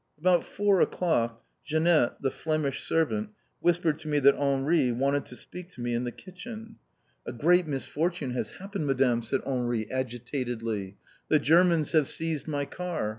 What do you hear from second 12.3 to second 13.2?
my car.